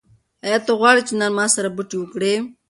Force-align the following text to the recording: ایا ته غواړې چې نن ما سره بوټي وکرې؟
ایا 0.45 0.57
ته 0.65 0.71
غواړې 0.79 1.01
چې 1.07 1.13
نن 1.19 1.31
ما 1.37 1.45
سره 1.55 1.69
بوټي 1.75 1.97
وکرې؟ 1.99 2.33